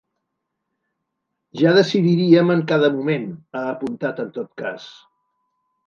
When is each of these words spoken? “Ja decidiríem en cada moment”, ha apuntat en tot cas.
“Ja 1.61 1.75
decidiríem 1.79 2.51
en 2.55 2.65
cada 2.73 2.91
moment”, 2.99 3.31
ha 3.61 3.65
apuntat 3.77 4.27
en 4.27 4.37
tot 4.41 4.53
cas. 4.65 4.93